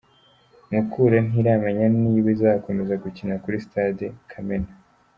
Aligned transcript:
Mukura 0.71 1.17
ntiramenya 1.27 1.85
niba 2.01 2.27
izakomeza 2.35 2.93
gukinira 3.03 3.41
kuri 3.43 3.57
Stade 3.65 4.05
Kamena. 4.31 4.71